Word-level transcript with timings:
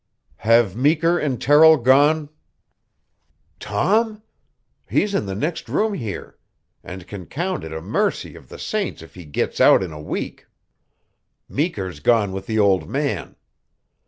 "Have 0.37 0.75
Meeker 0.75 1.19
and 1.19 1.39
Terrill 1.39 1.77
gone?" 1.77 2.29
"Tom? 3.59 4.23
He's 4.89 5.13
in 5.13 5.27
the 5.27 5.35
next 5.35 5.69
room 5.69 5.93
here, 5.93 6.39
and 6.83 7.05
can 7.05 7.27
count 7.27 7.63
it 7.63 7.71
a 7.71 7.81
mercy 7.81 8.35
of 8.35 8.49
the 8.49 8.57
saints 8.57 9.03
if 9.03 9.13
he 9.13 9.25
gits 9.25 9.61
out 9.61 9.83
in 9.83 9.91
a 9.93 10.01
week. 10.01 10.47
Meeker's 11.47 11.99
gone 11.99 12.31
with 12.31 12.47
the 12.47 12.57
old 12.57 12.89
man. 12.89 13.35